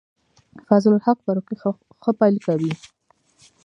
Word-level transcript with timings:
فضل 0.67 0.91
الحق 0.95 1.17
فاروقي 1.27 1.55
ښه 2.01 2.11
پیل 2.19 2.35
کوي. 2.45 2.71